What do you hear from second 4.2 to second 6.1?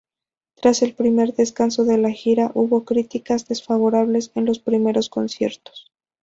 en los primeros conciertos.